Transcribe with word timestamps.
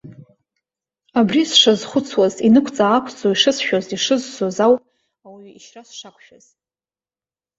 Абри 1.19 1.41
сшазхәыцуаз, 1.51 2.35
инықәҵааақәҵо 2.47 3.29
ишысшәоз, 3.31 3.85
ишыззоз 3.95 4.57
ауп 4.65 4.83
ауаҩы 5.27 5.51
ишьра 5.55 5.81
сшақәшәаз. 5.89 6.45